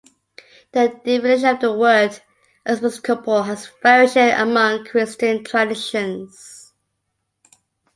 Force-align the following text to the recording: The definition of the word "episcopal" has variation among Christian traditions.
The 0.71 0.99
definition 1.05 1.45
of 1.47 1.59
the 1.59 1.73
word 1.73 2.19
"episcopal" 2.65 3.43
has 3.43 3.69
variation 3.83 4.29
among 4.29 4.85
Christian 4.85 5.43
traditions. 5.43 6.73